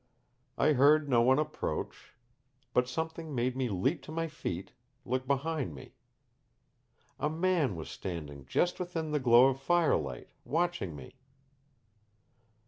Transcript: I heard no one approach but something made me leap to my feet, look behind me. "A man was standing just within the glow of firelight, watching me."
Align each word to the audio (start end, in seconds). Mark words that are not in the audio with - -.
I 0.57 0.73
heard 0.73 1.07
no 1.07 1.21
one 1.21 1.37
approach 1.37 2.13
but 2.73 2.89
something 2.89 3.35
made 3.35 3.55
me 3.55 3.69
leap 3.69 4.01
to 4.05 4.11
my 4.11 4.27
feet, 4.27 4.73
look 5.05 5.27
behind 5.27 5.75
me. 5.75 5.93
"A 7.19 7.29
man 7.29 7.75
was 7.75 7.87
standing 7.91 8.47
just 8.47 8.79
within 8.79 9.11
the 9.11 9.19
glow 9.19 9.49
of 9.49 9.59
firelight, 9.61 10.29
watching 10.43 10.95
me." 10.95 11.19